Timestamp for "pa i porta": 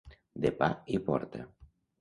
0.61-1.47